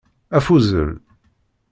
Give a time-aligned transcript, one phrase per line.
[0.37, 0.91] Afuzzel.